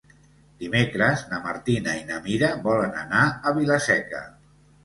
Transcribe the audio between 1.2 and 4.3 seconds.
na Martina i na Mira volen anar a Vila-seca.